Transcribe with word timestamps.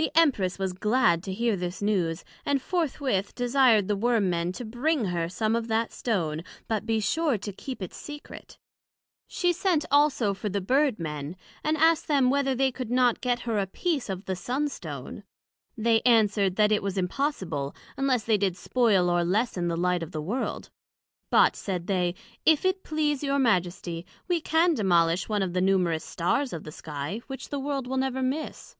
The 0.00 0.12
Empress 0.16 0.60
was 0.60 0.74
glad 0.74 1.24
to 1.24 1.32
hear 1.32 1.56
this 1.56 1.82
news, 1.82 2.22
and 2.46 2.62
forthwith 2.62 3.34
desired 3.34 3.88
the 3.88 3.96
Worm 3.96 4.30
men 4.30 4.52
to 4.52 4.64
bring 4.64 5.06
her 5.06 5.28
some 5.28 5.56
of 5.56 5.66
that 5.66 5.90
Stone, 5.90 6.44
but 6.68 6.86
be 6.86 7.00
sure 7.00 7.36
to 7.38 7.52
keep 7.52 7.82
it 7.82 7.92
secret: 7.92 8.58
she 9.26 9.52
sent 9.52 9.84
also 9.90 10.34
for 10.34 10.48
the 10.48 10.60
Bird 10.60 11.00
men, 11.00 11.34
and 11.64 11.76
asked 11.76 12.06
them 12.06 12.30
whether 12.30 12.54
they 12.54 12.70
could 12.70 12.92
not 12.92 13.20
get 13.20 13.40
her 13.40 13.58
a 13.58 13.66
piece 13.66 14.08
of 14.08 14.26
the 14.26 14.36
Sun 14.36 14.68
stone? 14.68 15.24
They 15.76 16.00
answered, 16.02 16.54
That 16.54 16.70
it 16.70 16.80
was 16.80 16.96
impossible, 16.96 17.74
unless 17.96 18.22
they 18.22 18.38
did 18.38 18.56
spoil 18.56 19.10
or 19.10 19.24
lessen 19.24 19.66
the 19.66 19.76
light 19.76 20.04
of 20.04 20.12
the 20.12 20.22
World: 20.22 20.70
but, 21.28 21.56
said 21.56 21.88
they, 21.88 22.14
if 22.46 22.64
it 22.64 22.84
please 22.84 23.24
your 23.24 23.40
Majesty, 23.40 24.06
we 24.28 24.40
can 24.40 24.74
demolish 24.74 25.28
one 25.28 25.42
of 25.42 25.54
the 25.54 25.60
numerous 25.60 26.04
Stars 26.04 26.52
of 26.52 26.62
the 26.62 26.70
Sky, 26.70 27.20
which 27.26 27.48
the 27.48 27.58
World 27.58 27.88
will 27.88 27.96
never 27.96 28.22
miss. 28.22 28.76